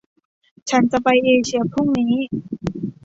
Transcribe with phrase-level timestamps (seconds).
[0.69, 2.15] ฉันจะไปเอเชียพรุ่งนี้